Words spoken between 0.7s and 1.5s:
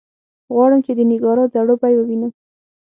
چې د نېګارا